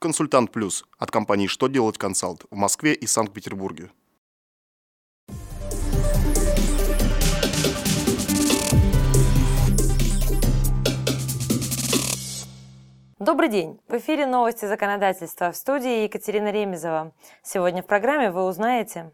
[0.00, 3.90] Консультант Плюс от компании «Что делать консалт» в Москве и Санкт-Петербурге.
[13.18, 13.78] Добрый день!
[13.88, 17.12] В эфире новости законодательства в студии Екатерина Ремезова.
[17.42, 19.12] Сегодня в программе вы узнаете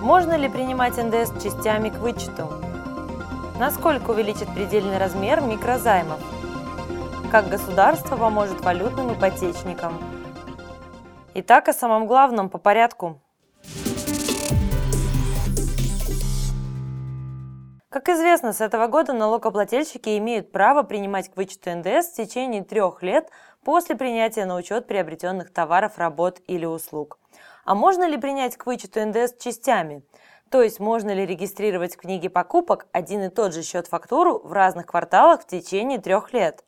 [0.00, 2.48] Можно ли принимать НДС частями к вычету?
[3.58, 6.37] Насколько увеличит предельный размер микрозаймов?
[7.30, 10.02] Как государство поможет валютным ипотечникам?
[11.34, 13.20] Итак, о самом главном по порядку.
[17.90, 23.02] Как известно, с этого года налогоплательщики имеют право принимать к вычету НДС в течение трех
[23.02, 23.28] лет
[23.62, 27.18] после принятия на учет приобретенных товаров, работ или услуг.
[27.66, 30.02] А можно ли принять к вычету НДС частями?
[30.48, 34.86] То есть можно ли регистрировать в книге покупок один и тот же счет-фактуру в разных
[34.86, 36.64] кварталах в течение трех лет?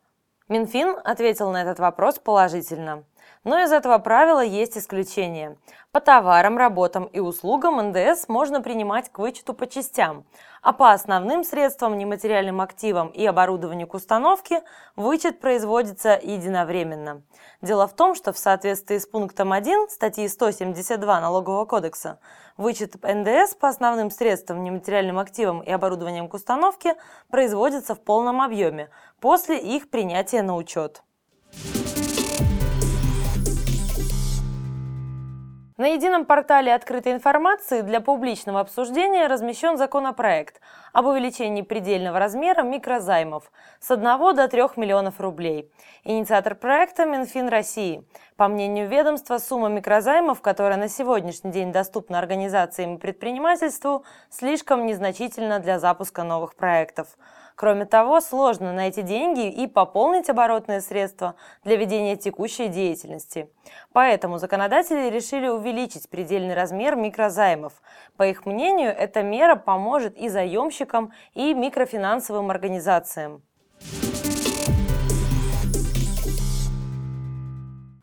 [0.51, 3.05] Минфин ответил на этот вопрос положительно.
[3.43, 5.57] Но из этого правила есть исключение.
[5.91, 10.25] По товарам, работам и услугам НДС можно принимать к вычету по частям,
[10.61, 14.61] а по основным средствам, нематериальным активам и оборудованию к установке
[14.95, 17.23] вычет производится единовременно.
[17.61, 22.19] Дело в том, что в соответствии с пунктом 1 статьи 172 Налогового кодекса
[22.57, 26.95] вычет НДС по основным средствам, нематериальным активам и оборудованием к установке
[27.29, 31.03] производится в полном объеме после их принятия на учет.
[35.81, 40.61] На едином портале открытой информации для публичного обсуждения размещен законопроект
[40.93, 44.03] об увеличении предельного размера микрозаймов с 1
[44.35, 45.71] до 3 миллионов рублей.
[46.03, 48.03] Инициатор проекта– Минфин России.
[48.37, 55.57] По мнению ведомства, сумма микрозаймов, которая на сегодняшний день доступна организациям и предпринимательству, слишком незначительна
[55.57, 57.07] для запуска новых проектов.
[57.55, 63.49] Кроме того, сложно найти деньги и пополнить оборотные средства для ведения текущей деятельности.
[63.93, 65.70] Поэтому законодатели решили увеличить
[66.07, 67.73] предельный размер микрозаймов.
[68.17, 73.41] По их мнению, эта мера поможет и заемщикам, и микрофинансовым организациям.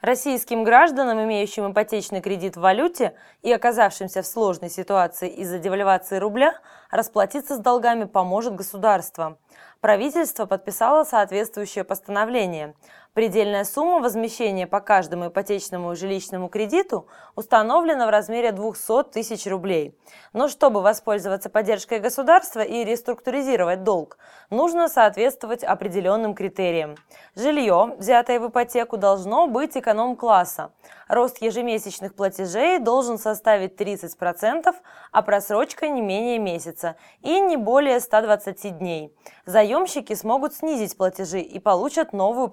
[0.01, 6.55] Российским гражданам, имеющим ипотечный кредит в валюте и оказавшимся в сложной ситуации из-за девальвации рубля,
[6.91, 9.37] расплатиться с долгами поможет государство
[9.81, 12.75] правительство подписало соответствующее постановление.
[13.15, 19.99] Предельная сумма возмещения по каждому ипотечному жилищному кредиту установлена в размере 200 тысяч рублей.
[20.33, 24.19] Но чтобы воспользоваться поддержкой государства и реструктуризировать долг,
[24.51, 26.97] нужно соответствовать определенным критериям.
[27.35, 30.71] Жилье, взятое в ипотеку, должно быть эконом-класса.
[31.09, 34.75] Рост ежемесячных платежей должен составить 30%,
[35.11, 39.15] а просрочка не менее месяца и не более 120 дней.
[39.47, 42.49] Заемщики смогут снизить платежи и получат новую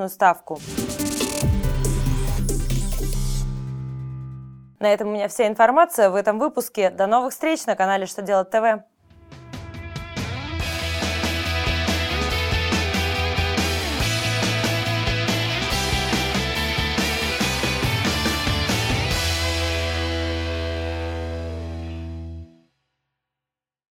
[0.00, 0.58] процентную ставку.
[4.78, 6.90] На этом у меня вся информация в этом выпуске.
[6.90, 8.89] До новых встреч на канале «Что делать ТВ».